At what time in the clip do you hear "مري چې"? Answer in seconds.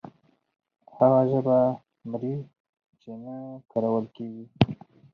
2.09-3.11